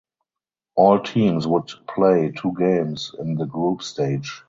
All 0.73 0.99
teams 0.99 1.45
would 1.45 1.67
play 1.87 2.31
two 2.31 2.53
games 2.57 3.13
in 3.19 3.35
the 3.35 3.45
group 3.45 3.83
stage. 3.83 4.39